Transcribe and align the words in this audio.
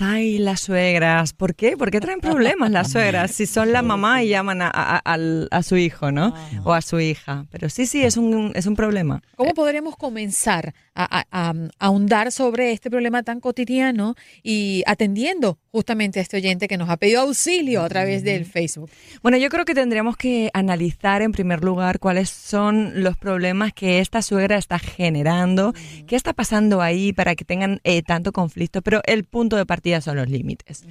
Ay, 0.00 0.38
las 0.38 0.60
suegras. 0.60 1.32
¿Por 1.32 1.54
qué? 1.54 1.76
¿Por 1.76 1.90
qué 1.90 2.00
traen 2.00 2.20
problemas 2.20 2.70
las 2.70 2.92
suegras? 2.92 3.32
Si 3.32 3.46
son 3.46 3.72
la 3.72 3.82
mamá 3.82 4.22
y 4.22 4.28
llaman 4.28 4.62
a, 4.62 4.70
a- 4.72 4.98
al- 4.98 5.48
a 5.50 5.62
su 5.62 5.76
hijo, 5.76 6.12
¿no? 6.12 6.32
O 6.64 6.72
a 6.72 6.80
su 6.82 7.00
hija. 7.00 7.46
Pero 7.50 7.68
sí, 7.68 7.86
sí, 7.86 8.04
es 8.04 8.16
un, 8.16 8.52
es 8.54 8.66
un 8.66 8.76
problema. 8.76 9.22
¿Cómo 9.36 9.54
podremos 9.54 9.96
comenzar 9.96 10.72
a, 10.98 11.20
a- 11.20 11.26
a 11.50 11.54
ahondar 11.78 12.32
sobre 12.32 12.72
este 12.72 12.90
problema 12.90 13.22
tan 13.22 13.40
cotidiano 13.40 14.16
y 14.42 14.82
atendiendo 14.86 15.58
justamente 15.70 16.18
a 16.18 16.22
este 16.22 16.36
oyente 16.38 16.66
que 16.66 16.76
nos 16.76 16.90
ha 16.90 16.96
pedido 16.96 17.20
auxilio 17.20 17.82
a 17.82 17.88
través 17.88 18.24
del 18.24 18.44
Facebook? 18.44 18.90
Bueno, 19.22 19.38
yo 19.38 19.48
creo 19.48 19.64
que 19.64 19.74
tendríamos 19.74 20.16
que 20.16 20.50
analizar 20.52 21.22
en 21.22 21.32
primer 21.32 21.62
lugar 21.62 22.00
cuáles 22.00 22.28
son 22.30 23.02
los 23.04 23.16
problemas 23.16 23.72
que 23.72 24.00
esta 24.00 24.22
suegra 24.22 24.56
está 24.58 24.78
generando, 24.78 25.72
qué 26.06 26.16
está 26.16 26.32
pasando 26.32 26.82
ahí 26.82 27.12
para 27.12 27.36
que 27.36 27.44
tengan 27.44 27.80
eh, 27.84 28.02
tanto 28.02 28.32
conflicto, 28.32 28.82
pero 28.82 29.00
el 29.06 29.22
punto 29.24 29.56
de 29.56 29.66
partida 29.66 30.00
son 30.00 30.16
los 30.16 30.28
límites. 30.28 30.84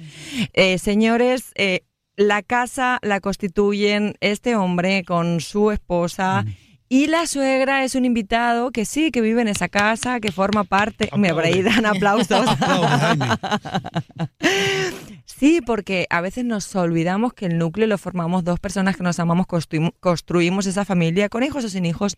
Eh, 0.54 0.78
señores, 0.78 1.52
eh, 1.56 1.80
la 2.16 2.42
casa 2.42 2.98
la 3.02 3.20
constituyen 3.20 4.14
este 4.20 4.56
hombre 4.56 5.04
con 5.04 5.40
su 5.40 5.70
esposa. 5.70 6.44
Y 6.90 7.06
la 7.06 7.26
suegra 7.26 7.84
es 7.84 7.94
un 7.94 8.04
invitado 8.06 8.70
que 8.70 8.84
sí, 8.86 9.10
que 9.10 9.20
vive 9.20 9.42
en 9.42 9.48
esa 9.48 9.68
casa, 9.68 10.20
que 10.20 10.32
forma 10.32 10.64
parte. 10.64 11.10
Me 11.16 11.34
por 11.34 11.44
ahí 11.44 11.60
dan 11.62 11.84
aplausos. 11.86 12.46
Sí, 15.24 15.60
porque 15.64 16.06
a 16.10 16.20
veces 16.20 16.44
nos 16.44 16.74
olvidamos 16.74 17.32
que 17.32 17.46
el 17.46 17.58
núcleo 17.58 17.86
lo 17.86 17.96
formamos 17.96 18.42
dos 18.42 18.58
personas 18.58 18.96
que 18.96 19.04
nos 19.04 19.20
amamos, 19.20 19.46
construim- 19.46 19.92
construimos 20.00 20.66
esa 20.66 20.84
familia 20.84 21.28
con 21.28 21.44
hijos 21.44 21.64
o 21.64 21.68
sin 21.68 21.86
hijos. 21.86 22.16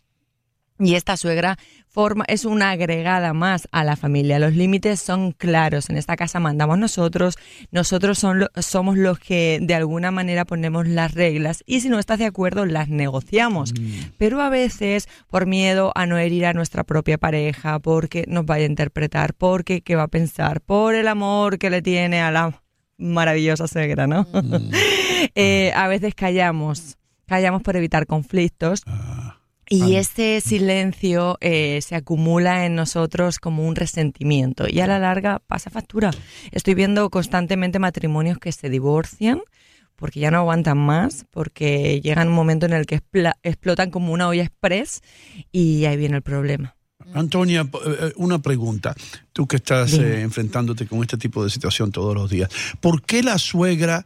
Y 0.82 0.94
esta 0.94 1.16
suegra 1.18 1.58
forma, 1.88 2.24
es 2.28 2.44
una 2.46 2.70
agregada 2.70 3.34
más 3.34 3.68
a 3.70 3.84
la 3.84 3.96
familia. 3.96 4.38
Los 4.38 4.54
límites 4.54 4.98
son 5.00 5.32
claros. 5.32 5.91
En 5.91 5.96
esta 5.98 6.16
casa 6.16 6.41
mandamos 6.41 6.78
nosotros. 6.78 7.36
Nosotros 7.70 8.18
son 8.18 8.38
lo- 8.41 8.48
somos 8.62 8.96
los 8.96 9.18
que 9.18 9.58
de 9.60 9.74
alguna 9.74 10.10
manera 10.10 10.44
ponemos 10.46 10.88
las 10.88 11.12
reglas. 11.12 11.62
Y 11.66 11.80
si 11.80 11.88
no 11.91 11.98
estás 11.98 12.18
de 12.18 12.26
acuerdo, 12.26 12.64
las 12.64 12.88
negociamos. 12.88 13.74
Pero 14.18 14.41
a 14.41 14.48
veces, 14.48 15.06
por 15.28 15.46
miedo 15.46 15.92
a 15.94 16.06
no 16.06 16.16
herir 16.16 16.46
a 16.46 16.54
nuestra 16.54 16.82
propia 16.84 17.18
pareja, 17.18 17.78
porque 17.80 18.24
nos 18.26 18.47
vaya 18.47 18.64
a 18.64 18.68
interpretar, 18.70 19.34
porque 19.34 19.82
qué 19.82 19.97
va 19.97 20.04
a 20.04 20.08
pensar, 20.08 20.60
por 20.62 20.94
el 20.94 21.08
amor 21.08 21.58
que 21.58 21.68
le 21.70 21.82
tiene 21.82 22.20
a 22.22 22.30
la 22.30 22.62
maravillosa 22.97 23.66
suegra, 23.68 24.06
¿no? 24.06 24.26
Eh, 25.34 25.70
a 25.76 25.86
veces 25.88 26.14
callamos. 26.14 26.97
Callamos 27.26 27.62
por 27.62 27.76
evitar 27.76 28.06
conflictos. 28.06 28.82
Y 29.72 29.94
ese 29.94 30.41
silencio 30.41 31.38
eh, 31.41 31.78
se 31.81 31.94
acumula 31.94 32.66
en 32.66 32.75
nosotros 32.75 33.38
como 33.38 33.66
un 33.69 33.76
resentimiento 33.76 34.66
y 34.69 34.81
a 34.81 34.88
la 34.88 34.98
larga 34.98 35.38
pasa 35.47 35.70
factura. 35.70 36.10
Estoy 36.50 36.75
viendo 36.75 37.08
constantemente 37.08 37.78
matrimonios 37.78 38.38
que 38.38 38.50
se 38.50 38.69
divorcian 38.69 39.41
porque 39.94 40.19
ya 40.19 40.32
no 40.32 40.38
aguantan 40.38 40.76
más, 40.76 41.25
porque 41.30 42.00
llegan 42.00 42.28
un 42.28 42.34
momento 42.34 42.66
en 42.66 42.72
el 42.72 42.86
que 42.86 43.00
explotan 43.44 43.91
como 43.92 44.12
una 44.12 44.26
olla 44.28 44.42
express 44.42 45.03
y 45.53 45.84
ahí 45.84 45.97
viene 45.97 46.16
el 46.16 46.22
problema. 46.22 46.75
Antonia, 47.14 47.64
p- 47.64 47.78
eh, 47.86 48.12
una 48.16 48.41
pregunta. 48.41 48.94
Tú 49.32 49.47
que 49.47 49.56
estás 49.56 49.92
eh, 49.94 50.22
enfrentándote 50.22 50.86
con 50.86 51.00
este 51.03 51.16
tipo 51.16 51.44
de 51.44 51.50
situación 51.50 51.92
todos 51.92 52.14
los 52.14 52.28
días, 52.28 52.50
¿por 52.80 53.03
qué 53.03 53.22
la 53.22 53.38
suegra 53.38 54.04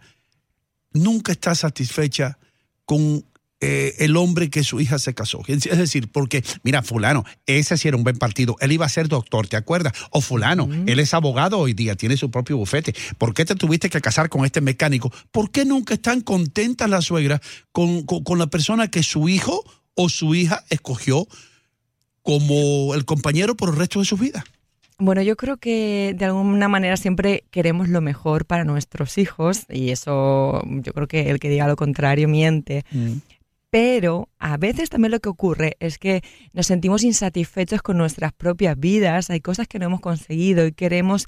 nunca 0.92 1.32
está 1.32 1.54
satisfecha 1.54 2.38
con 2.84 3.24
eh, 3.66 3.94
el 4.04 4.16
hombre 4.16 4.50
que 4.50 4.62
su 4.62 4.80
hija 4.80 4.98
se 4.98 5.14
casó? 5.14 5.40
Es 5.46 5.62
decir, 5.78 6.08
porque, 6.12 6.44
mira, 6.62 6.82
fulano, 6.82 7.24
ese 7.46 7.76
sí 7.78 7.88
era 7.88 7.96
un 7.96 8.04
buen 8.04 8.18
partido, 8.18 8.56
él 8.60 8.72
iba 8.72 8.84
a 8.86 8.88
ser 8.88 9.08
doctor, 9.08 9.46
¿te 9.48 9.56
acuerdas? 9.56 9.92
O 10.10 10.20
fulano, 10.20 10.68
él 10.86 10.98
es 11.00 11.14
abogado 11.14 11.58
hoy 11.58 11.72
día, 11.72 11.94
tiene 11.96 12.16
su 12.16 12.30
propio 12.30 12.56
bufete. 12.56 12.94
¿Por 13.18 13.32
qué 13.34 13.44
te 13.44 13.54
tuviste 13.54 13.88
que 13.88 14.00
casar 14.00 14.28
con 14.28 14.44
este 14.44 14.60
mecánico? 14.60 15.10
¿Por 15.30 15.50
qué 15.50 15.64
nunca 15.64 15.94
están 15.94 16.20
contentas 16.20 16.88
las 16.90 17.04
suegras 17.06 17.40
con, 17.72 18.02
con- 18.04 18.22
con 18.24 18.38
la 18.38 18.46
persona 18.48 18.88
que 18.88 19.02
su 19.02 19.28
hijo 19.28 19.64
o 19.94 20.08
su 20.08 20.34
hija 20.34 20.64
escogió 20.70 21.26
como 22.22 22.94
el 22.94 23.04
compañero 23.04 23.54
por 23.56 23.70
el 23.70 23.76
resto 23.76 23.98
de 24.00 24.04
su 24.06 24.16
vida? 24.16 24.44
Bueno, 24.98 25.22
yo 25.22 25.36
creo 25.36 25.56
que 25.56 26.14
de 26.16 26.24
alguna 26.24 26.68
manera 26.68 26.96
siempre 26.96 27.44
queremos 27.50 27.88
lo 27.88 28.00
mejor 28.00 28.44
para 28.46 28.64
nuestros 28.64 29.18
hijos 29.18 29.62
y 29.68 29.90
eso 29.90 30.62
yo 30.66 30.92
creo 30.92 31.08
que 31.08 31.30
el 31.30 31.40
que 31.40 31.48
diga 31.48 31.66
lo 31.66 31.74
contrario 31.76 32.28
miente. 32.28 32.84
Pero 33.74 34.28
a 34.38 34.56
veces 34.56 34.88
también 34.88 35.10
lo 35.10 35.18
que 35.18 35.28
ocurre 35.28 35.76
es 35.80 35.98
que 35.98 36.22
nos 36.52 36.68
sentimos 36.68 37.02
insatisfechos 37.02 37.82
con 37.82 37.98
nuestras 37.98 38.32
propias 38.32 38.78
vidas, 38.78 39.30
hay 39.30 39.40
cosas 39.40 39.66
que 39.66 39.80
no 39.80 39.86
hemos 39.86 40.00
conseguido 40.00 40.64
y 40.64 40.70
queremos 40.70 41.26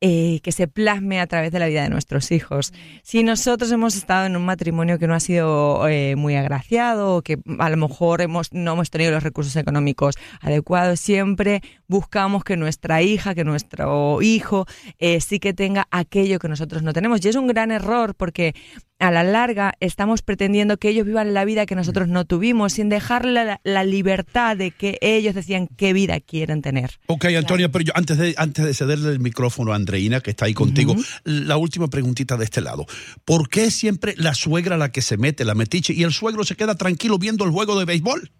eh, 0.00 0.38
que 0.44 0.52
se 0.52 0.68
plasme 0.68 1.20
a 1.20 1.26
través 1.26 1.50
de 1.50 1.58
la 1.58 1.66
vida 1.66 1.82
de 1.82 1.88
nuestros 1.88 2.30
hijos. 2.30 2.72
Si 3.02 3.24
nosotros 3.24 3.72
hemos 3.72 3.96
estado 3.96 4.26
en 4.26 4.36
un 4.36 4.44
matrimonio 4.44 4.96
que 5.00 5.08
no 5.08 5.14
ha 5.14 5.18
sido 5.18 5.88
eh, 5.88 6.14
muy 6.14 6.36
agraciado, 6.36 7.16
o 7.16 7.22
que 7.22 7.38
a 7.58 7.68
lo 7.68 7.76
mejor 7.76 8.20
hemos, 8.20 8.52
no 8.52 8.74
hemos 8.74 8.90
tenido 8.90 9.10
los 9.10 9.24
recursos 9.24 9.56
económicos 9.56 10.14
adecuados, 10.40 11.00
siempre 11.00 11.62
buscamos 11.88 12.44
que 12.44 12.56
nuestra 12.56 13.02
hija, 13.02 13.34
que 13.34 13.42
nuestro 13.42 14.22
hijo 14.22 14.66
eh, 15.00 15.20
sí 15.20 15.40
que 15.40 15.52
tenga 15.52 15.88
aquello 15.90 16.38
que 16.38 16.46
nosotros 16.46 16.84
no 16.84 16.92
tenemos. 16.92 17.24
Y 17.24 17.28
es 17.30 17.34
un 17.34 17.48
gran 17.48 17.72
error 17.72 18.14
porque 18.14 18.54
a 18.98 19.10
la 19.10 19.22
larga 19.22 19.74
estamos 19.80 20.22
pretendiendo 20.22 20.76
que 20.78 20.88
ellos 20.88 21.06
vivan 21.06 21.34
la 21.34 21.44
vida 21.44 21.66
que 21.66 21.74
nosotros 21.74 22.08
no 22.08 22.24
tuvimos, 22.24 22.72
sin 22.74 22.88
dejarle 22.88 23.44
la, 23.44 23.60
la 23.64 23.84
libertad 23.84 24.56
de 24.56 24.70
que 24.70 24.98
ellos 25.00 25.34
decían 25.34 25.68
qué 25.68 25.92
vida 25.92 26.20
quieren 26.20 26.62
tener. 26.62 26.98
Ok, 27.06 27.26
Antonia, 27.26 27.70
pero 27.70 27.84
yo 27.84 27.92
antes 27.94 28.18
de, 28.18 28.34
antes 28.36 28.64
de 28.64 28.74
cederle 28.74 29.10
el 29.10 29.20
micrófono 29.20 29.72
a 29.72 29.76
Andreina, 29.76 30.20
que 30.20 30.30
está 30.30 30.46
ahí 30.46 30.54
contigo, 30.54 30.94
la 31.24 31.56
última 31.56 31.88
preguntita 31.88 32.36
de 32.36 32.44
este 32.44 32.60
lado. 32.60 32.86
¿Por 33.24 33.48
qué 33.48 33.70
siempre 33.70 34.14
la 34.16 34.34
suegra 34.34 34.76
la 34.76 34.90
que 34.90 35.02
se 35.02 35.16
mete, 35.16 35.44
la 35.44 35.54
metiche, 35.54 35.92
y 35.92 36.02
el 36.02 36.12
suegro 36.12 36.44
se 36.44 36.56
queda 36.56 36.74
tranquilo 36.74 37.18
viendo 37.18 37.44
el 37.44 37.50
juego 37.50 37.78
de 37.78 37.84
béisbol? 37.84 38.30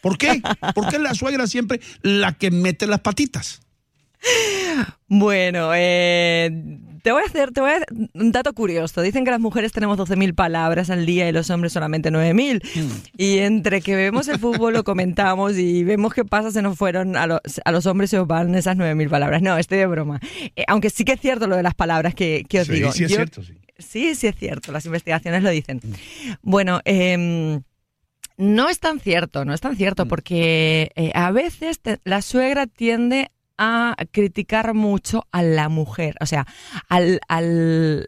¿Por 0.00 0.18
qué? 0.18 0.40
¿Por 0.74 0.88
qué 0.88 0.98
la 0.98 1.14
suegra 1.14 1.46
siempre 1.46 1.80
la 2.02 2.32
que 2.32 2.50
mete 2.50 2.86
las 2.86 3.00
patitas? 3.00 3.60
Bueno, 5.08 5.70
eh, 5.74 6.50
Te 7.06 7.12
voy 7.12 7.22
a 7.22 7.26
hacer, 7.26 7.52
te 7.52 7.60
voy 7.60 7.70
a 7.70 7.78
un 8.14 8.32
dato 8.32 8.52
curioso. 8.52 9.00
Dicen 9.00 9.24
que 9.24 9.30
las 9.30 9.38
mujeres 9.38 9.70
tenemos 9.70 9.96
12.000 9.96 10.34
palabras 10.34 10.90
al 10.90 11.06
día 11.06 11.28
y 11.28 11.30
los 11.32 11.48
hombres 11.50 11.72
solamente 11.72 12.10
9.000. 12.10 13.00
Y 13.16 13.38
entre 13.38 13.80
que 13.80 13.94
vemos 13.94 14.26
el 14.26 14.40
fútbol, 14.40 14.72
lo 14.74 14.82
comentamos 14.82 15.56
y 15.56 15.84
vemos 15.84 16.12
qué 16.12 16.24
pasa, 16.24 16.50
se 16.50 16.62
nos 16.62 16.76
fueron 16.76 17.14
a 17.16 17.28
los, 17.28 17.40
a 17.64 17.70
los 17.70 17.86
hombres 17.86 18.10
se 18.10 18.18
os 18.18 18.26
van 18.26 18.56
esas 18.56 18.76
9.000 18.76 19.08
palabras. 19.08 19.40
No, 19.40 19.56
estoy 19.56 19.78
de 19.78 19.86
broma. 19.86 20.18
Eh, 20.56 20.64
aunque 20.66 20.90
sí 20.90 21.04
que 21.04 21.12
es 21.12 21.20
cierto 21.20 21.46
lo 21.46 21.54
de 21.56 21.62
las 21.62 21.74
palabras 21.76 22.12
que, 22.16 22.44
que 22.48 22.62
os 22.62 22.66
Sí, 22.66 22.72
digo. 22.72 22.90
sí 22.90 23.04
es 23.04 23.10
Yo- 23.12 23.16
cierto, 23.18 23.42
sí. 23.44 23.54
Sí, 23.78 24.16
sí 24.16 24.26
es 24.26 24.34
cierto, 24.34 24.72
las 24.72 24.84
investigaciones 24.86 25.44
lo 25.44 25.50
dicen. 25.50 25.80
Bueno, 26.42 26.80
em, 26.84 27.62
no 28.36 28.68
es 28.68 28.80
tan 28.80 28.98
cierto, 28.98 29.44
no 29.44 29.54
es 29.54 29.60
tan 29.60 29.76
cierto, 29.76 30.06
porque 30.08 30.90
eh, 30.96 31.12
a 31.14 31.30
veces 31.30 31.78
te- 31.78 32.00
la 32.02 32.20
suegra 32.20 32.66
tiende 32.66 33.30
a 33.58 33.96
criticar 34.10 34.74
mucho 34.74 35.26
a 35.32 35.42
la 35.42 35.68
mujer, 35.68 36.14
o 36.20 36.26
sea, 36.26 36.46
al, 36.88 37.20
al, 37.28 38.06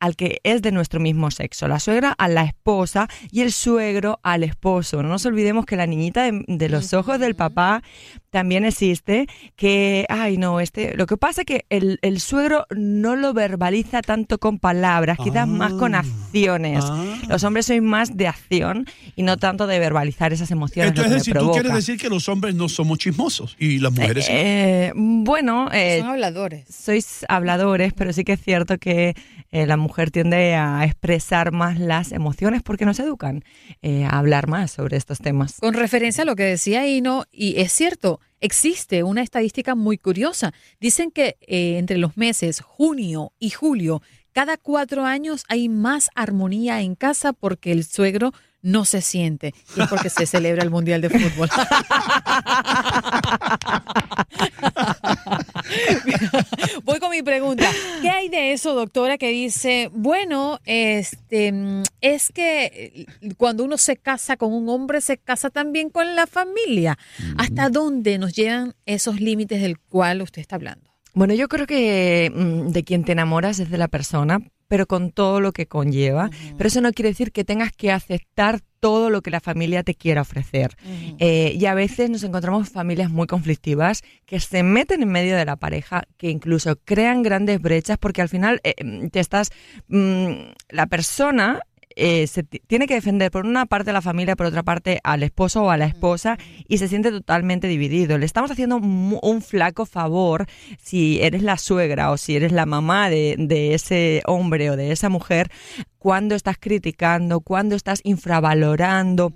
al 0.00 0.14
que 0.16 0.40
es 0.44 0.62
de 0.62 0.72
nuestro 0.72 1.00
mismo 1.00 1.30
sexo, 1.30 1.68
la 1.68 1.80
suegra 1.80 2.12
a 2.18 2.28
la 2.28 2.44
esposa 2.44 3.08
y 3.30 3.40
el 3.40 3.52
suegro 3.52 4.20
al 4.22 4.42
esposo. 4.42 5.02
No 5.02 5.08
nos 5.08 5.24
olvidemos 5.26 5.64
que 5.66 5.76
la 5.76 5.86
niñita 5.86 6.22
de, 6.24 6.44
de 6.46 6.68
los 6.68 6.92
ojos 6.92 7.18
del 7.18 7.34
papá 7.34 7.82
también 8.30 8.64
existe, 8.66 9.26
que, 9.56 10.04
ay 10.10 10.36
no, 10.36 10.60
este, 10.60 10.94
lo 10.96 11.06
que 11.06 11.16
pasa 11.16 11.40
es 11.42 11.46
que 11.46 11.64
el, 11.70 11.98
el 12.02 12.20
suegro 12.20 12.66
no 12.76 13.16
lo 13.16 13.32
verbaliza 13.32 14.02
tanto 14.02 14.38
con 14.38 14.58
palabras, 14.58 15.16
quizás 15.22 15.48
más 15.48 15.72
con 15.72 15.94
acciones. 15.94 16.84
Los 17.28 17.42
hombres 17.44 17.64
sois 17.66 17.80
más 17.80 18.14
de 18.16 18.28
acción 18.28 18.84
y 19.14 19.22
no 19.22 19.38
tanto 19.38 19.66
de 19.66 19.78
verbalizar 19.78 20.32
esas 20.34 20.50
emociones. 20.50 20.90
Entonces, 20.90 21.14
me 21.14 21.20
si 21.20 21.32
tú 21.32 21.50
quieres 21.52 21.72
decir 21.72 21.98
que 21.98 22.10
los 22.10 22.28
hombres 22.28 22.54
no 22.54 22.68
somos 22.68 22.98
chismosos 22.98 23.56
y 23.58 23.78
las 23.78 23.92
mujeres 23.92 24.26
sí. 24.26 24.32
Eh, 24.34 24.92
bueno, 24.94 25.70
eh, 25.72 26.00
Son 26.00 26.10
habladores. 26.10 26.66
sois 26.68 27.24
habladores, 27.28 27.94
pero 27.94 28.12
sí 28.12 28.24
que 28.24 28.34
es 28.34 28.42
cierto 28.42 28.76
que 28.76 29.14
eh, 29.50 29.66
la 29.66 29.76
mujer 29.78 29.85
tiende 30.10 30.54
a 30.54 30.84
expresar 30.84 31.52
más 31.52 31.78
las 31.78 32.12
emociones 32.12 32.62
porque 32.62 32.84
nos 32.84 32.98
educan 32.98 33.44
eh, 33.82 34.04
a 34.04 34.18
hablar 34.18 34.48
más 34.48 34.70
sobre 34.70 34.96
estos 34.96 35.18
temas. 35.18 35.56
Con 35.60 35.74
referencia 35.74 36.22
a 36.22 36.24
lo 36.26 36.36
que 36.36 36.44
decía 36.44 36.86
Ino, 36.86 37.24
y 37.32 37.60
es 37.60 37.72
cierto, 37.72 38.20
existe 38.40 39.02
una 39.02 39.22
estadística 39.22 39.74
muy 39.74 39.98
curiosa. 39.98 40.52
Dicen 40.80 41.10
que 41.10 41.36
eh, 41.40 41.78
entre 41.78 41.98
los 41.98 42.16
meses 42.16 42.60
junio 42.60 43.32
y 43.38 43.50
julio, 43.50 44.02
cada 44.32 44.58
cuatro 44.58 45.04
años 45.04 45.44
hay 45.48 45.68
más 45.68 46.10
armonía 46.14 46.82
en 46.82 46.94
casa 46.94 47.32
porque 47.32 47.72
el 47.72 47.84
suegro 47.84 48.32
no 48.62 48.84
se 48.84 49.00
siente. 49.00 49.52
Y 49.76 49.80
es 49.80 49.88
porque 49.88 50.10
se 50.10 50.26
celebra 50.26 50.62
el 50.62 50.70
Mundial 50.70 51.00
de 51.00 51.10
Fútbol. 51.10 51.48
Voy 56.84 56.98
con 56.98 57.10
mi 57.10 57.22
pregunta. 57.22 57.70
¿Qué 58.02 58.10
hay 58.10 58.28
de 58.28 58.52
eso, 58.52 58.74
doctora, 58.74 59.16
que 59.18 59.30
dice, 59.30 59.88
bueno, 59.92 60.58
este, 60.64 61.52
mm, 61.52 61.82
es 62.00 62.32
que 62.32 62.64
eh, 62.64 63.06
cuando 63.36 63.62
uno 63.64 63.78
se 63.78 63.96
casa 63.96 64.36
con 64.36 64.52
un 64.52 64.68
hombre, 64.68 65.00
se 65.00 65.18
casa 65.18 65.50
también 65.50 65.90
con 65.90 66.16
la 66.16 66.26
familia? 66.26 66.98
¿Hasta 67.38 67.70
dónde 67.70 68.18
nos 68.18 68.34
llegan 68.34 68.74
esos 68.84 69.20
límites 69.20 69.62
del 69.62 69.78
cual 69.78 70.22
usted 70.22 70.40
está 70.40 70.56
hablando? 70.56 70.95
Bueno, 71.16 71.32
yo 71.32 71.48
creo 71.48 71.66
que 71.66 72.30
mm, 72.32 72.72
de 72.72 72.84
quien 72.84 73.02
te 73.02 73.12
enamoras 73.12 73.58
es 73.58 73.70
de 73.70 73.78
la 73.78 73.88
persona, 73.88 74.38
pero 74.68 74.86
con 74.86 75.12
todo 75.12 75.40
lo 75.40 75.52
que 75.52 75.66
conlleva. 75.66 76.28
Pero 76.58 76.68
eso 76.68 76.82
no 76.82 76.92
quiere 76.92 77.08
decir 77.08 77.32
que 77.32 77.42
tengas 77.42 77.72
que 77.72 77.90
aceptar 77.90 78.60
todo 78.80 79.08
lo 79.08 79.22
que 79.22 79.30
la 79.30 79.40
familia 79.40 79.82
te 79.82 79.94
quiera 79.94 80.20
ofrecer. 80.20 80.76
Eh, 81.18 81.56
y 81.58 81.64
a 81.64 81.72
veces 81.72 82.10
nos 82.10 82.22
encontramos 82.22 82.68
familias 82.68 83.10
muy 83.10 83.26
conflictivas 83.26 84.02
que 84.26 84.40
se 84.40 84.62
meten 84.62 85.02
en 85.02 85.08
medio 85.08 85.38
de 85.38 85.46
la 85.46 85.56
pareja, 85.56 86.04
que 86.18 86.28
incluso 86.28 86.76
crean 86.84 87.22
grandes 87.22 87.62
brechas, 87.62 87.96
porque 87.96 88.20
al 88.20 88.28
final 88.28 88.60
eh, 88.62 88.74
mm, 88.84 89.08
te 89.08 89.20
estás. 89.20 89.52
mm, 89.88 90.32
la 90.68 90.86
persona. 90.86 91.62
Eh, 91.96 92.26
se 92.26 92.42
ti- 92.42 92.60
tiene 92.66 92.86
que 92.86 92.94
defender 92.94 93.30
por 93.30 93.46
una 93.46 93.66
parte 93.66 93.90
a 93.90 93.92
la 93.94 94.02
familia, 94.02 94.36
por 94.36 94.46
otra 94.46 94.62
parte 94.62 95.00
al 95.02 95.22
esposo 95.22 95.64
o 95.64 95.70
a 95.70 95.76
la 95.76 95.86
esposa 95.86 96.36
y 96.68 96.78
se 96.78 96.88
siente 96.88 97.10
totalmente 97.10 97.66
dividido. 97.68 98.18
Le 98.18 98.26
estamos 98.26 98.50
haciendo 98.50 98.76
un 98.76 99.42
flaco 99.42 99.86
favor 99.86 100.46
si 100.78 101.18
eres 101.22 101.42
la 101.42 101.56
suegra 101.58 102.10
o 102.10 102.16
si 102.16 102.36
eres 102.36 102.52
la 102.52 102.66
mamá 102.66 103.08
de, 103.10 103.36
de 103.38 103.74
ese 103.74 104.22
hombre 104.26 104.70
o 104.70 104.76
de 104.76 104.92
esa 104.92 105.08
mujer 105.08 105.50
cuando 105.98 106.34
estás 106.34 106.56
criticando, 106.60 107.40
cuando 107.40 107.74
estás 107.74 108.00
infravalorando 108.04 109.32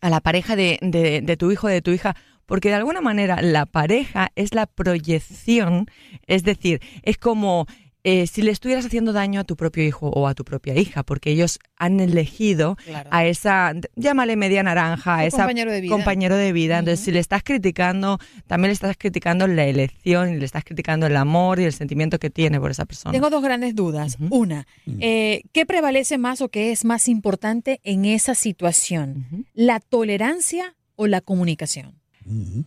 a 0.00 0.10
la 0.10 0.20
pareja 0.20 0.56
de, 0.56 0.78
de- 0.82 1.20
de 1.20 1.36
tu 1.36 1.50
hijo 1.52 1.66
o 1.66 1.70
de 1.70 1.82
tu 1.82 1.90
hija, 1.90 2.16
porque 2.46 2.68
de 2.68 2.74
alguna 2.76 3.00
manera 3.00 3.42
la 3.42 3.66
pareja 3.66 4.30
es 4.36 4.54
la 4.54 4.66
proyección, 4.66 5.86
es 6.26 6.42
decir, 6.44 6.80
es 7.02 7.18
como 7.18 7.66
eh, 8.08 8.28
si 8.28 8.40
le 8.42 8.52
estuvieras 8.52 8.86
haciendo 8.86 9.12
daño 9.12 9.40
a 9.40 9.44
tu 9.44 9.56
propio 9.56 9.82
hijo 9.82 10.08
o 10.10 10.28
a 10.28 10.34
tu 10.34 10.44
propia 10.44 10.78
hija, 10.78 11.02
porque 11.02 11.32
ellos 11.32 11.58
han 11.76 11.98
elegido 11.98 12.76
Claro. 12.84 13.10
a 13.12 13.26
esa, 13.26 13.72
llámale 13.96 14.36
media 14.36 14.62
naranja, 14.62 15.16
a 15.16 15.24
esa 15.26 15.38
compañero 15.38 15.72
de 15.72 15.80
vida. 15.80 15.92
compañero 15.92 16.36
de 16.36 16.52
vida. 16.52 16.78
Entonces, 16.78 17.04
si 17.04 17.10
le 17.10 17.18
estás 17.18 17.42
criticando, 17.42 18.20
también 18.46 18.68
le 18.68 18.74
estás 18.74 18.96
criticando 18.96 19.48
la 19.48 19.64
elección 19.64 20.32
y 20.32 20.38
le 20.38 20.44
estás 20.44 20.62
criticando 20.62 21.06
el 21.08 21.16
amor 21.16 21.58
y 21.58 21.64
el 21.64 21.72
sentimiento 21.72 22.20
que 22.20 22.30
tiene 22.30 22.60
por 22.60 22.70
esa 22.70 22.84
persona. 22.84 23.10
Tengo 23.12 23.28
dos 23.28 23.42
grandes 23.42 23.74
dudas. 23.74 24.16
Una, 24.30 24.68
eh, 25.00 25.42
¿qué 25.52 25.66
prevalece 25.66 26.16
más 26.16 26.40
o 26.42 26.48
qué 26.48 26.70
es 26.70 26.84
más 26.84 27.08
importante 27.08 27.80
en 27.82 28.04
esa 28.04 28.36
situación? 28.36 29.46
¿La 29.52 29.80
tolerancia 29.80 30.76
o 30.94 31.08
la 31.08 31.20
comunicación? 31.20 32.00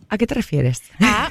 ¿A 0.08 0.16
qué 0.18 0.26
te 0.26 0.34
refieres? 0.34 0.82
a 1.00 1.30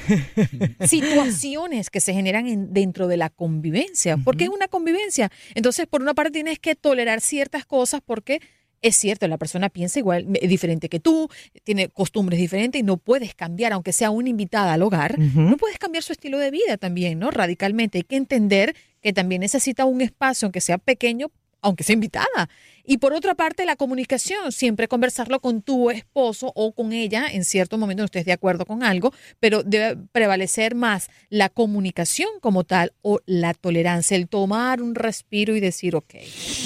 situaciones 0.86 1.90
que 1.90 2.00
se 2.00 2.12
generan 2.12 2.46
en- 2.46 2.72
dentro 2.72 3.08
de 3.08 3.16
la 3.16 3.30
convivencia, 3.30 4.16
porque 4.16 4.44
es 4.44 4.50
una 4.50 4.68
convivencia. 4.68 5.30
Entonces, 5.54 5.86
por 5.86 6.02
una 6.02 6.14
parte 6.14 6.30
tienes 6.32 6.58
que 6.58 6.74
tolerar 6.74 7.20
ciertas 7.20 7.64
cosas 7.66 8.00
porque 8.04 8.40
es 8.82 8.96
cierto, 8.96 9.28
la 9.28 9.36
persona 9.36 9.68
piensa 9.68 9.98
igual, 9.98 10.26
es 10.40 10.48
diferente 10.48 10.88
que 10.88 11.00
tú, 11.00 11.28
tiene 11.64 11.88
costumbres 11.88 12.38
diferentes 12.40 12.80
y 12.80 12.82
no 12.82 12.96
puedes 12.96 13.34
cambiar, 13.34 13.74
aunque 13.74 13.92
sea 13.92 14.10
una 14.10 14.30
invitada 14.30 14.72
al 14.72 14.82
hogar, 14.82 15.18
no 15.18 15.58
puedes 15.58 15.76
cambiar 15.78 16.02
su 16.02 16.12
estilo 16.12 16.38
de 16.38 16.50
vida 16.50 16.78
también, 16.78 17.18
¿no? 17.18 17.30
Radicalmente. 17.30 17.98
Hay 17.98 18.04
que 18.04 18.16
entender 18.16 18.74
que 19.02 19.12
también 19.12 19.42
necesita 19.42 19.84
un 19.84 20.00
espacio, 20.00 20.46
aunque 20.46 20.62
sea 20.62 20.78
pequeño, 20.78 21.30
aunque 21.62 21.84
sea 21.84 21.94
invitada. 21.94 22.48
Y 22.84 22.98
por 22.98 23.12
otra 23.12 23.34
parte, 23.34 23.64
la 23.66 23.76
comunicación, 23.76 24.52
siempre 24.52 24.88
conversarlo 24.88 25.40
con 25.40 25.62
tu 25.62 25.90
esposo 25.90 26.52
o 26.54 26.72
con 26.72 26.92
ella 26.92 27.26
en 27.30 27.44
cierto 27.44 27.78
momento 27.78 28.02
no 28.02 28.06
estés 28.06 28.24
de 28.24 28.32
acuerdo 28.32 28.66
con 28.66 28.82
algo, 28.82 29.12
pero 29.38 29.62
debe 29.62 29.96
prevalecer 30.12 30.74
más 30.74 31.08
la 31.28 31.48
comunicación 31.48 32.28
como 32.40 32.64
tal 32.64 32.92
o 33.02 33.20
la 33.26 33.54
tolerancia, 33.54 34.16
el 34.16 34.28
tomar 34.28 34.82
un 34.82 34.94
respiro 34.94 35.54
y 35.54 35.60
decir, 35.60 35.94
ok, 35.94 36.14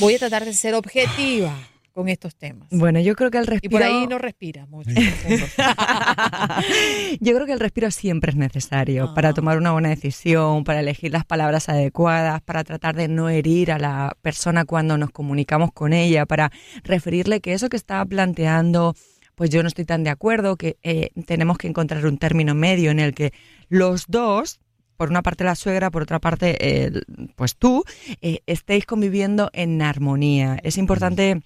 voy 0.00 0.14
a 0.14 0.18
tratar 0.18 0.44
de 0.44 0.54
ser 0.54 0.74
objetiva 0.74 1.54
con 1.94 2.08
estos 2.08 2.34
temas. 2.34 2.68
Bueno, 2.72 3.00
yo 3.00 3.14
creo 3.14 3.30
que 3.30 3.38
el 3.38 3.44
Y 3.44 3.46
respiro... 3.46 3.70
por 3.70 3.82
ahí 3.82 4.06
no 4.08 4.18
respira 4.18 4.66
mucho. 4.66 4.90
Yo 7.20 7.34
creo 7.34 7.46
que 7.46 7.52
el 7.52 7.60
respiro 7.60 7.90
siempre 7.92 8.32
es 8.32 8.36
necesario 8.36 9.14
para 9.14 9.32
tomar 9.32 9.58
una 9.58 9.70
buena 9.70 9.90
decisión, 9.90 10.64
para 10.64 10.80
elegir 10.80 11.12
las 11.12 11.24
palabras 11.24 11.68
adecuadas, 11.68 12.42
para 12.42 12.64
tratar 12.64 12.96
de 12.96 13.06
no 13.06 13.28
herir 13.28 13.70
a 13.70 13.78
la 13.78 14.16
persona 14.22 14.64
cuando 14.64 14.98
nos 14.98 15.10
comunicamos 15.10 15.70
con 15.72 15.92
ella, 15.92 16.26
para 16.26 16.50
referirle 16.82 17.40
que 17.40 17.52
eso 17.52 17.68
que 17.68 17.76
estaba 17.76 18.04
planteando, 18.04 18.96
pues 19.36 19.50
yo 19.50 19.62
no 19.62 19.68
estoy 19.68 19.84
tan 19.84 20.02
de 20.02 20.10
acuerdo, 20.10 20.56
que 20.56 20.76
eh, 20.82 21.10
tenemos 21.26 21.58
que 21.58 21.68
encontrar 21.68 22.04
un 22.06 22.18
término 22.18 22.56
medio 22.56 22.90
en 22.90 22.98
el 22.98 23.14
que 23.14 23.32
los 23.68 24.06
dos 24.08 24.58
por 24.96 25.10
una 25.10 25.22
parte 25.22 25.44
la 25.44 25.54
suegra, 25.54 25.90
por 25.90 26.02
otra 26.02 26.20
parte, 26.20 26.56
eh, 26.60 26.90
pues 27.36 27.56
tú, 27.56 27.84
eh, 28.20 28.40
estéis 28.46 28.86
conviviendo 28.86 29.50
en 29.52 29.82
armonía. 29.82 30.58
Es 30.62 30.78
importante, 30.78 31.42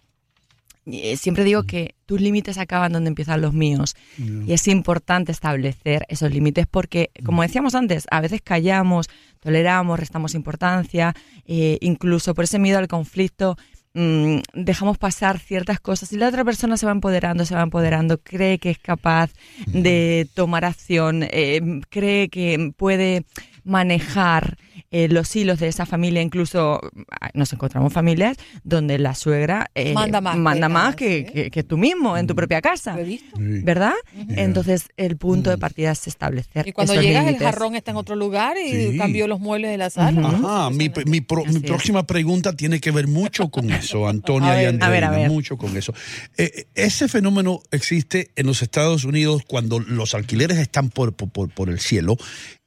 siempre 1.16 1.44
digo 1.44 1.64
que 1.64 1.94
tus 2.06 2.20
límites 2.20 2.58
acaban 2.58 2.92
donde 2.92 3.08
empiezan 3.08 3.40
los 3.40 3.52
míos. 3.52 3.94
Y 4.16 4.52
es 4.52 4.66
importante 4.68 5.32
establecer 5.32 6.06
esos 6.08 6.30
límites 6.32 6.66
porque, 6.66 7.10
como 7.24 7.42
decíamos 7.42 7.74
antes, 7.74 8.06
a 8.10 8.20
veces 8.20 8.40
callamos, 8.42 9.08
toleramos, 9.40 9.98
restamos 9.98 10.34
importancia, 10.34 11.14
eh, 11.46 11.78
incluso 11.80 12.34
por 12.34 12.44
ese 12.44 12.58
miedo 12.58 12.78
al 12.78 12.88
conflicto. 12.88 13.56
mm, 13.94 14.40
dejamos 14.52 14.98
pasar 14.98 15.38
ciertas 15.38 15.80
cosas 15.80 16.12
y 16.12 16.18
la 16.18 16.28
otra 16.28 16.44
persona 16.44 16.76
se 16.76 16.86
va 16.86 16.92
empoderando, 16.92 17.44
se 17.44 17.54
va 17.54 17.62
empoderando, 17.62 18.18
cree 18.18 18.58
que 18.58 18.70
es 18.70 18.78
capaz 18.78 19.32
de 19.66 20.28
tomar 20.34 20.64
acción, 20.64 21.24
eh, 21.30 21.80
cree 21.88 22.28
que 22.28 22.72
puede 22.76 23.24
manejar 23.64 24.56
eh, 24.90 25.08
los 25.08 25.34
hilos 25.36 25.58
de 25.60 25.68
esa 25.68 25.84
familia, 25.86 26.22
incluso 26.22 26.80
ah, 27.20 27.30
nos 27.34 27.52
encontramos 27.52 27.92
familias 27.92 28.36
donde 28.64 28.98
la 28.98 29.14
suegra 29.14 29.70
eh, 29.74 29.92
Manda 29.92 30.20
más 30.20 30.34
que 30.34 30.40
manda 30.40 30.68
más 30.68 30.82
nada, 30.84 30.96
que, 30.96 31.26
sí. 31.26 31.32
que- 31.32 31.50
que 31.50 31.62
tú 31.62 31.76
mismo 31.76 32.16
en 32.16 32.26
tu 32.26 32.34
propia 32.34 32.60
casa. 32.62 32.94
¿Lo 32.94 33.00
he 33.02 33.04
visto? 33.04 33.36
¿Verdad? 33.38 33.92
Entonces, 34.30 34.88
el 34.96 35.16
punto 35.16 35.50
de 35.50 35.58
partida 35.58 35.90
es 35.92 36.06
establecer. 36.06 36.66
Y 36.68 36.72
cuando 36.72 36.92
esos 36.94 37.04
llegas, 37.04 37.26
el 37.26 37.36
jarrón 37.38 37.74
está 37.74 37.90
en 37.90 37.96
otro 37.98 38.16
lugar 38.16 38.56
y 38.56 38.92
Sí. 38.92 38.96
cambió 38.98 39.26
los 39.28 39.40
muebles 39.40 39.70
de 39.70 39.76
la 39.78 39.90
sala. 39.90 40.26
Ajá, 40.26 40.70
mi, 40.70 40.90
mi 41.06 41.20
pro- 41.20 41.44
mi 41.44 41.48
Así 41.50 41.56
es. 41.58 41.62
próxima 41.64 42.06
pregunta 42.06 42.54
tiene 42.56 42.80
que 42.80 42.90
ver 42.90 43.06
mucho 43.08 43.50
con 43.50 43.70
eso, 43.70 44.08
Antonia 44.08 44.52
A 44.52 44.54
y 44.54 44.58
ver. 44.64 44.68
Andreina, 44.68 44.86
A 44.86 44.90
ver, 44.90 45.04
a 45.04 45.10
ver. 45.10 45.30
mucho 45.30 45.56
con 45.58 45.76
eso. 45.76 45.92
Eh, 46.36 46.66
ese 46.74 47.08
fenómeno 47.08 47.60
existe 47.70 48.30
en 48.36 48.46
los 48.46 48.62
Estados 48.62 49.04
Unidos 49.04 49.42
cuando 49.46 49.80
los 49.80 50.14
alquileres 50.14 50.58
están 50.58 50.88
por, 50.88 51.12
por- 51.14 51.50
por 51.50 51.68
el 51.68 51.78
cielo 51.80 52.16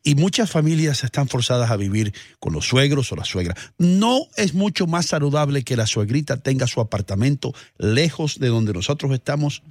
y 0.03 0.15
muchas 0.15 0.49
familias 0.49 1.03
están 1.03 1.27
forzadas 1.27 1.71
a 1.71 1.77
vivir 1.77 2.13
con 2.39 2.53
los 2.53 2.67
suegros 2.67 3.11
o 3.11 3.15
la 3.15 3.25
suegra. 3.25 3.55
No 3.77 4.21
es 4.35 4.53
mucho 4.53 4.87
más 4.87 5.07
saludable 5.07 5.63
que 5.63 5.75
la 5.75 5.87
suegrita 5.87 6.37
tenga 6.37 6.67
su 6.67 6.81
apartamento 6.81 7.53
lejos 7.77 8.39
de 8.39 8.47
donde 8.47 8.73
nosotros 8.73 9.11
estamos. 9.11 9.63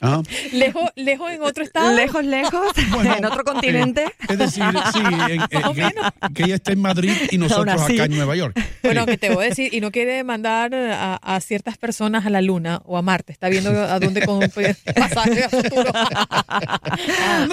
¿Ah? 0.00 0.22
Lejos, 0.52 0.90
lejos 0.96 1.30
en 1.30 1.42
otro 1.42 1.62
estado. 1.62 1.94
Lejos, 1.94 2.24
lejos, 2.24 2.66
en 3.16 3.24
otro 3.24 3.44
continente. 3.44 4.04
Eh, 4.04 4.12
es 4.30 4.38
decir, 4.38 4.64
sí, 4.92 4.98
en- 5.04 5.30
en- 5.30 5.46
que, 5.48 6.32
que 6.34 6.42
ella 6.44 6.54
esté 6.56 6.72
en 6.72 6.80
Madrid 6.80 7.12
y 7.30 7.38
nosotros 7.38 7.82
acá 7.82 8.04
en 8.06 8.12
Nueva 8.16 8.34
York. 8.34 8.58
Bueno, 8.82 9.06
que 9.06 9.16
te 9.18 9.30
voy 9.32 9.44
a 9.44 9.48
decir, 9.50 9.72
y 9.72 9.80
no 9.80 9.90
quiere 9.92 10.24
mandar 10.24 10.74
a, 10.74 11.16
a 11.16 11.40
ciertas 11.40 11.78
personas 11.78 12.26
a 12.26 12.30
la 12.30 12.40
luna 12.42 12.80
o 12.84 12.96
a 12.98 13.02
Marte. 13.02 13.32
Está 13.32 13.48
viendo 13.48 13.70
a 13.70 14.00
dónde 14.00 14.24
con 14.26 14.40
pasaje 14.40 15.44
a 15.44 15.48
futuro. 15.48 15.92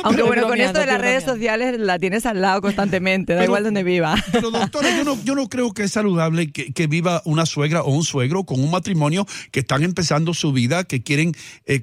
Aunque 0.04 0.24
bueno, 0.24 0.48
con 0.48 0.60
esto 0.60 0.80
de 0.80 0.86
las 0.86 1.00
redes 1.02 1.24
sociales 1.24 1.80
la 1.80 2.00
tienes 2.00 2.26
al 2.26 2.42
lado 2.42 2.62
constantemente, 2.62 3.34
da 3.34 3.40
Pero- 3.40 3.50
igual 3.52 3.64
donde 3.64 3.84
viva. 3.84 4.16
Pero 4.32 4.52
doctora, 4.52 4.90
yo 4.98 5.04
no, 5.04 5.22
yo 5.24 5.36
no 5.36 5.48
creo 5.50 5.74
que 5.74 5.84
es 5.84 5.92
saludable 5.92 6.52
que, 6.52 6.74
que 6.74 6.88
viva 6.88 7.22
una 7.26 7.46
suegra 7.46 7.82
o 7.84 7.92
un 7.92 8.04
suegro 8.04 8.44
con 8.44 8.60
un 8.60 8.72
matrimonio 8.72 9.26
que 9.52 9.60
están 9.62 9.84
empezando 9.84 10.34
su 10.34 10.52
vida, 10.52 10.84
que 10.84 11.04
quieren 11.04 11.34
eh, 11.66 11.82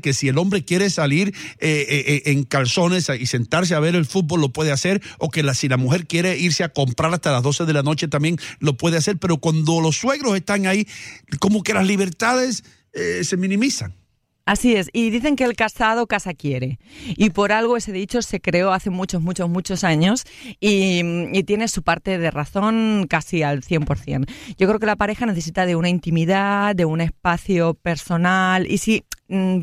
que 0.00 0.14
si 0.14 0.28
el 0.28 0.38
hombre 0.38 0.64
quiere 0.64 0.90
salir 0.90 1.28
eh, 1.58 1.86
eh, 1.88 2.04
eh, 2.06 2.22
en 2.26 2.44
calzones 2.44 3.08
y 3.08 3.26
sentarse 3.26 3.74
a 3.74 3.80
ver 3.80 3.94
el 3.94 4.06
fútbol 4.06 4.40
lo 4.40 4.50
puede 4.50 4.72
hacer, 4.72 5.02
o 5.18 5.30
que 5.30 5.42
si 5.54 5.68
la 5.68 5.76
mujer 5.76 6.06
quiere 6.06 6.38
irse 6.38 6.64
a 6.64 6.68
comprar 6.68 7.12
hasta 7.12 7.32
las 7.32 7.42
12 7.42 7.64
de 7.64 7.72
la 7.72 7.82
noche 7.82 8.08
también 8.08 8.38
lo 8.60 8.76
puede 8.76 8.96
hacer, 8.96 9.18
pero 9.18 9.38
cuando 9.38 9.80
los 9.80 9.96
suegros 9.96 10.36
están 10.36 10.66
ahí, 10.66 10.86
como 11.40 11.62
que 11.62 11.74
las 11.74 11.86
libertades 11.86 12.64
se 13.22 13.36
minimizan. 13.36 13.92
Así 14.46 14.76
es, 14.76 14.90
y 14.92 15.08
dicen 15.08 15.36
que 15.36 15.44
el 15.44 15.56
casado 15.56 16.06
casa 16.06 16.34
quiere. 16.34 16.78
Y 17.16 17.30
por 17.30 17.50
algo 17.50 17.78
ese 17.78 17.92
dicho 17.92 18.20
se 18.20 18.40
creó 18.40 18.72
hace 18.72 18.90
muchos, 18.90 19.22
muchos, 19.22 19.48
muchos 19.48 19.84
años 19.84 20.24
y, 20.60 21.00
y 21.32 21.44
tiene 21.44 21.66
su 21.68 21.82
parte 21.82 22.18
de 22.18 22.30
razón 22.30 23.06
casi 23.08 23.42
al 23.42 23.62
100%. 23.62 24.26
Yo 24.58 24.68
creo 24.68 24.78
que 24.78 24.86
la 24.86 24.96
pareja 24.96 25.24
necesita 25.24 25.64
de 25.64 25.76
una 25.76 25.88
intimidad, 25.88 26.76
de 26.76 26.84
un 26.84 27.00
espacio 27.00 27.72
personal 27.72 28.70
y 28.70 28.78
si 28.78 29.04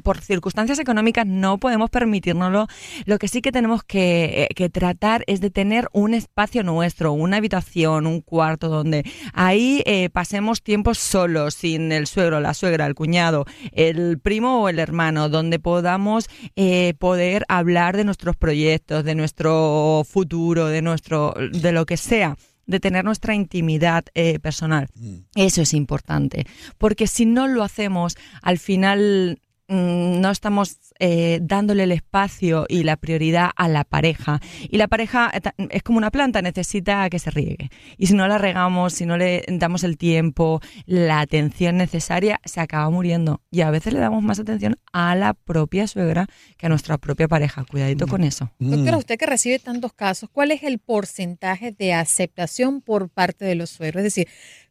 por 0.03 0.19
circunstancias 0.21 0.79
económicas 0.79 1.25
no 1.27 1.59
podemos 1.59 1.89
permitírnoslo, 1.89 2.67
lo 3.05 3.19
que 3.19 3.27
sí 3.27 3.41
que 3.41 3.51
tenemos 3.51 3.83
que, 3.83 4.47
eh, 4.49 4.53
que 4.55 4.69
tratar 4.69 5.23
es 5.27 5.39
de 5.39 5.51
tener 5.51 5.87
un 5.93 6.13
espacio 6.13 6.63
nuestro, 6.63 7.13
una 7.13 7.37
habitación, 7.37 8.07
un 8.07 8.21
cuarto 8.21 8.69
donde 8.69 9.03
ahí 9.33 9.83
eh, 9.85 10.09
pasemos 10.09 10.63
tiempos 10.63 10.97
solos, 10.97 11.53
sin 11.53 11.91
el 11.91 12.07
suegro, 12.07 12.39
la 12.39 12.53
suegra, 12.53 12.87
el 12.87 12.95
cuñado, 12.95 13.45
el 13.71 14.19
primo 14.19 14.61
o 14.61 14.69
el 14.69 14.79
hermano, 14.79 15.29
donde 15.29 15.59
podamos 15.59 16.27
eh, 16.55 16.93
poder 16.97 17.45
hablar 17.47 17.97
de 17.97 18.03
nuestros 18.03 18.35
proyectos, 18.35 19.03
de 19.03 19.15
nuestro 19.15 20.03
futuro, 20.09 20.67
de 20.67 20.81
nuestro, 20.81 21.33
de 21.51 21.71
lo 21.71 21.85
que 21.85 21.97
sea 21.97 22.35
de 22.65 22.79
tener 22.79 23.05
nuestra 23.05 23.35
intimidad 23.35 24.05
eh, 24.15 24.39
personal. 24.39 24.87
Eso 25.35 25.61
es 25.61 25.73
importante, 25.73 26.45
porque 26.77 27.05
si 27.05 27.25
no 27.25 27.47
lo 27.47 27.63
hacemos, 27.63 28.15
al 28.41 28.57
final 28.57 29.39
mm, 29.39 29.50
no 29.71 30.29
estamos 30.31 30.77
eh, 30.99 31.39
dándole 31.41 31.83
el 31.83 31.91
espacio 31.93 32.65
y 32.67 32.83
la 32.83 32.97
prioridad 32.97 33.51
a 33.55 33.67
la 33.69 33.83
pareja. 33.85 34.39
Y 34.69 34.77
la 34.77 34.87
pareja 34.87 35.31
eh, 35.33 35.67
es 35.69 35.81
como 35.83 35.97
una 35.97 36.11
planta, 36.11 36.41
necesita 36.41 37.09
que 37.09 37.19
se 37.19 37.31
riegue. 37.31 37.69
Y 37.97 38.07
si 38.07 38.13
no 38.13 38.27
la 38.27 38.37
regamos, 38.37 38.93
si 38.93 39.05
no 39.05 39.17
le 39.17 39.43
damos 39.47 39.83
el 39.83 39.97
tiempo, 39.97 40.59
la 40.85 41.21
atención 41.21 41.77
necesaria, 41.77 42.39
se 42.43 42.59
acaba 42.59 42.89
muriendo. 42.89 43.41
Y 43.49 43.61
a 43.61 43.71
veces 43.71 43.93
le 43.93 43.99
damos 43.99 44.21
más 44.23 44.39
atención 44.39 44.77
a 44.91 45.15
la 45.15 45.33
propia 45.33 45.87
suegra 45.87 46.27
que 46.57 46.65
a 46.65 46.69
nuestra 46.69 46.97
propia 46.97 47.27
pareja. 47.27 47.63
Cuidadito 47.63 48.07
con 48.07 48.23
eso. 48.23 48.51
Doctora, 48.59 48.97
usted 48.97 49.17
que 49.17 49.25
recibe 49.25 49.59
tantos 49.59 49.93
casos, 49.93 50.29
¿cuál 50.31 50.51
es 50.51 50.63
el 50.63 50.79
porcentaje 50.79 51.71
de 51.71 51.93
aceptación 51.93 52.81
por 52.81 53.09
parte 53.09 53.45
de 53.45 53.55
los 53.55 53.69
suegros? 53.69 53.99
Es 54.01 54.03
decir, 54.15 54.27
¿cuán- 54.27 54.29
qué- 54.67 54.70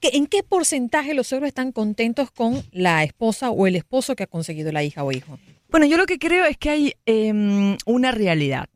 ¿en 0.00 0.26
qué 0.26 0.42
porcentaje 0.42 1.14
los 1.14 1.28
suegros 1.28 1.48
están 1.48 1.72
contentos 1.72 2.30
con 2.30 2.62
la 2.72 3.04
esposa 3.04 3.50
o 3.50 3.66
el 3.66 3.76
esposo 3.76 4.16
que 4.16 4.24
ha 4.24 4.26
conseguido 4.26 4.72
la 4.72 4.82
hija 4.82 5.04
o 5.04 5.12
hijo? 5.12 5.38
Bueno, 5.68 5.86
yo 5.86 5.96
lo 5.96 6.06
que 6.06 6.18
creo 6.18 6.44
es 6.44 6.58
que 6.58 6.70
hay 6.70 6.92
em, 7.06 7.76
una 7.86 8.12
realidad. 8.12 8.68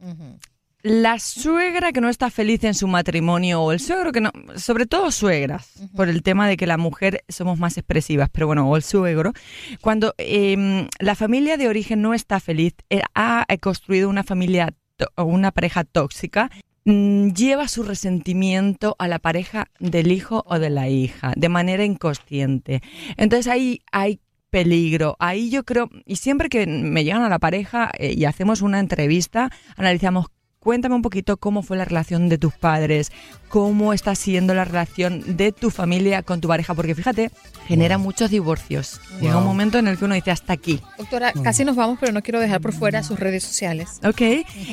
La 0.83 1.19
suegra 1.19 1.93
que 1.93 2.01
no 2.01 2.09
está 2.09 2.31
feliz 2.31 2.63
en 2.65 2.75
su 2.75 2.87
matrimonio 2.87 3.61
o 3.61 3.73
el 3.73 3.81
suegro 3.81 4.13
que 4.13 4.21
no, 4.21 4.31
sobre 4.57 4.87
todo 4.87 5.11
suegras, 5.11 5.73
por 5.97 6.09
el 6.09 6.23
tema 6.23 6.49
de 6.49 6.57
que 6.57 6.67
la 6.67 6.79
mujer 6.79 7.25
somos 7.29 7.59
más 7.59 7.77
expresivas, 7.77 8.31
pero 8.31 8.47
bueno, 8.47 8.71
o 8.71 8.77
el 8.77 8.83
suegro, 8.83 9.33
cuando 9.81 10.15
em, 10.17 10.89
la 11.01 11.15
familia 11.15 11.57
de 11.57 11.69
origen 11.69 12.03
no 12.03 12.15
está 12.15 12.41
feliz, 12.41 12.75
eh, 12.89 13.03
ha 13.15 13.45
construido 13.61 14.09
una 14.09 14.23
familia 14.23 14.75
una 15.17 15.53
pareja 15.53 15.85
tóxica, 15.85 16.51
lleva 16.87 17.67
su 17.69 17.83
resentimiento 17.83 18.95
a 18.99 19.09
la 19.09 19.19
pareja 19.19 19.67
del 19.81 20.13
hijo 20.13 20.45
o 20.47 20.59
de 20.59 20.71
la 20.71 20.89
hija 20.89 21.33
de 21.37 21.49
manera 21.49 21.85
inconsciente. 21.85 22.81
Entonces 23.17 23.49
ahí 23.49 23.83
hay 23.91 24.21
peligro. 24.51 25.17
Ahí 25.19 25.51
yo 25.51 25.65
creo, 25.65 25.91
y 26.05 26.17
siempre 26.17 26.49
que 26.49 26.67
me 26.67 27.05
llegan 27.05 27.23
a 27.23 27.29
la 27.29 27.39
pareja 27.39 27.91
eh, 27.99 28.15
y 28.17 28.25
hacemos 28.25 28.63
una 28.63 28.79
entrevista, 28.79 29.51
analizamos, 29.77 30.29
cuéntame 30.67 30.97
un 30.97 31.03
poquito 31.03 31.37
cómo 31.37 31.63
fue 31.63 31.77
la 31.77 31.85
relación 31.85 32.29
de 32.29 32.39
tus 32.39 32.53
padres, 32.53 33.13
cómo 33.49 33.93
está 33.93 34.17
siendo 34.17 34.53
la 34.53 34.65
relación 34.65 35.37
de 35.37 35.53
tu 35.53 35.71
familia 35.71 36.25
con 36.25 36.41
tu 36.41 36.49
pareja, 36.49 36.75
porque 36.75 36.97
fíjate, 36.97 37.31
genera 37.69 37.99
muchos 37.99 38.33
divorcios. 38.33 39.01
Llega 39.21 39.37
un 39.37 39.45
Wow. 39.45 39.53
momento 39.53 39.79
en 39.79 39.87
el 39.87 39.97
que 39.97 40.05
uno 40.07 40.17
dice, 40.17 40.33
hasta 40.33 40.53
aquí. 40.55 40.81
Doctora, 40.99 41.33
casi 41.45 41.65
nos 41.65 41.77
vamos, 41.77 41.99
pero 42.01 42.11
no 42.11 42.21
quiero 42.21 42.41
dejar 42.41 42.61
por 42.61 42.73
fuera 42.73 43.05
sus 43.05 43.21
redes 43.21 43.45
sociales. 43.45 44.01
Ok, 44.05 44.21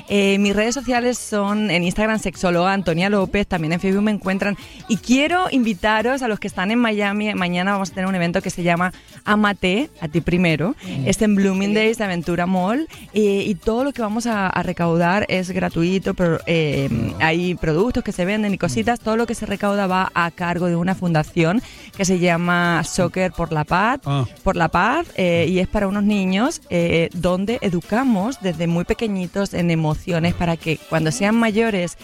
eh, 0.10 0.38
mis 0.40 0.56
redes 0.56 0.74
sociales 0.74 1.20
son 1.20 1.70
en 1.70 1.84
Instagram 1.84 2.18
sexóloga 2.18 2.74
Antonia 2.74 3.10
López, 3.12 3.46
también 3.46 3.74
en 3.74 3.80
Facebook 3.80 4.02
me 4.02 4.10
encuentran 4.12 4.58
y 4.88 4.98
quiero 4.98 5.46
invitaros 5.52 6.24
a 6.24 6.28
los 6.28 6.40
que 6.40 6.48
están 6.48 6.72
en 6.72 6.80
Miami, 6.80 7.36
mañana 7.36 7.74
vamos 7.74 7.92
a 7.92 7.94
tener 7.94 8.08
un 8.08 8.16
evento 8.16 8.42
que 8.42 8.50
se 8.50 8.64
llama 8.64 8.92
Amate, 9.26 9.92
a 10.02 10.08
ti 10.08 10.22
primero, 10.22 10.76
es 11.06 11.22
en 11.22 11.36
Bloomingdale's 11.36 12.00
de 12.00 12.04
Aventura 12.06 12.48
Mall 12.48 12.88
eh, 13.14 13.44
y 13.46 13.54
todo 13.54 13.84
lo 13.84 13.92
que 13.94 14.02
vamos 14.02 14.26
a, 14.26 14.48
a 14.48 14.64
recaudar 14.64 15.28
es 15.30 15.52
gratuito, 15.52 15.83
pero 16.16 16.40
eh, 16.46 16.90
hay 17.20 17.56
productos 17.56 18.04
que 18.04 18.12
se 18.12 18.26
venden 18.26 18.54
y 18.54 18.58
cositas, 18.58 19.00
todo 19.00 19.18
lo 19.18 19.26
que 19.28 19.36
se 19.36 19.46
recauda 19.46 19.86
va 19.88 20.12
a 20.14 20.32
cargo 20.32 20.68
de 20.68 20.76
una 20.76 20.96
fundación 20.96 21.62
que 21.98 22.06
se 22.06 22.20
llama 22.20 22.84
Soccer 22.84 23.32
por 23.32 23.52
la 23.52 23.64
Paz, 23.64 24.00
Ah. 24.06 24.26
por 24.44 24.56
la 24.56 24.70
paz 24.70 25.08
eh, 25.16 25.46
y 25.50 25.60
es 25.60 25.68
para 25.68 25.88
unos 25.88 26.04
niños 26.04 26.62
eh, 26.70 27.10
donde 27.14 27.60
educamos 27.62 28.38
desde 28.42 28.68
muy 28.68 28.86
pequeñitos 28.86 29.54
en 29.54 29.72
emociones 29.72 30.34
para 30.34 30.58
que 30.58 30.78
cuando 30.90 31.12
sean 31.12 31.36
mayores 31.36 31.98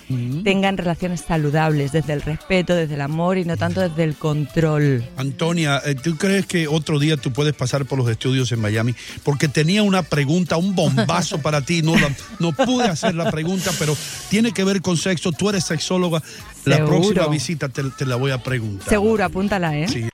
tengan 0.44 0.78
relaciones 0.78 1.22
saludables 1.22 1.92
desde 1.92 2.14
el 2.14 2.22
respeto, 2.22 2.76
desde 2.76 2.96
el 2.96 3.02
amor 3.02 3.38
y 3.38 3.46
no 3.46 3.56
tanto 3.58 3.82
desde 3.82 4.04
el 4.04 4.16
control. 4.16 5.04
Antonia, 5.18 5.82
eh, 5.86 5.96
¿tú 5.96 6.18
crees 6.18 6.46
que 6.46 6.68
otro 6.68 7.00
día 7.00 7.18
tú 7.18 7.32
puedes 7.32 7.54
pasar 7.54 7.86
por 7.86 7.98
los 8.00 8.10
estudios 8.10 8.52
en 8.52 8.60
Miami? 8.62 8.94
Porque 9.24 9.48
tenía 9.48 9.84
una 9.84 10.04
pregunta, 10.04 10.58
un 10.58 10.76
bombazo 10.76 11.40
para 11.42 11.62
ti. 11.62 11.82
No, 11.82 11.96
la- 11.96 12.12
no 12.40 12.52
pude 12.52 12.86
hacer 12.86 13.16
la 13.16 13.30
pregunta, 13.32 13.69
pero 13.78 13.96
tiene 14.30 14.52
que 14.52 14.64
ver 14.64 14.82
con 14.82 14.98
sexo. 14.98 15.32
Tú 15.32 15.50
eres 15.50 15.66
sexóloga. 15.66 16.22
La 16.66 16.78
Seguro. 16.78 16.98
próxima 17.00 17.28
visita 17.28 17.70
te, 17.70 17.84
te 17.92 18.06
la 18.06 18.16
voy 18.16 18.32
a 18.32 18.42
preguntar. 18.42 18.88
Seguro, 18.90 19.24
apúntala, 19.24 19.76
¿eh? 19.78 19.88
Sí. 19.88 20.10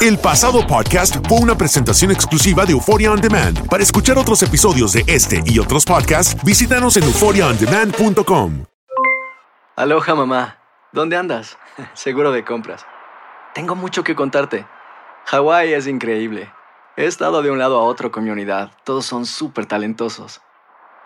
El 0.00 0.16
pasado 0.18 0.64
podcast 0.66 1.16
fue 1.28 1.38
una 1.38 1.56
presentación 1.58 2.12
exclusiva 2.12 2.64
de 2.64 2.72
Euphoria 2.72 3.10
On 3.10 3.20
Demand. 3.20 3.66
Para 3.68 3.82
escuchar 3.82 4.16
otros 4.16 4.40
episodios 4.44 4.92
de 4.92 5.02
este 5.08 5.42
y 5.44 5.58
otros 5.58 5.84
podcasts, 5.84 6.36
visítanos 6.44 6.96
en 6.96 7.02
euphoriaondemand.com. 7.04 8.64
Aloha 9.76 10.14
mamá, 10.14 10.58
¿dónde 10.92 11.16
andas? 11.16 11.56
Seguro 11.94 12.30
de 12.32 12.44
compras. 12.44 12.84
Tengo 13.54 13.74
mucho 13.74 14.04
que 14.04 14.14
contarte. 14.14 14.66
Hawái 15.26 15.72
es 15.72 15.86
increíble. 15.86 16.50
He 16.96 17.06
estado 17.06 17.42
de 17.42 17.50
un 17.50 17.58
lado 17.58 17.78
a 17.78 17.82
otro 17.82 18.10
con 18.10 18.24
mi 18.24 18.30
unidad. 18.30 18.70
Todos 18.84 19.04
son 19.04 19.26
súper 19.26 19.66
talentosos. 19.66 20.40